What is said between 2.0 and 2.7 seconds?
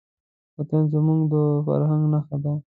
نښه ده.